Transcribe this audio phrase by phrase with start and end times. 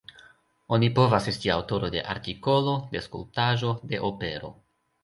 [0.77, 4.57] Oni povas esti aŭtoro de artikolo, de skulptaĵo, de opero.